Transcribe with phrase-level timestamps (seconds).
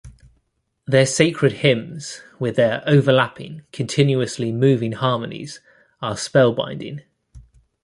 [0.87, 5.59] Their sacred hymns with their overlapping, continuously moving harmonies
[6.01, 7.03] are spellbinding.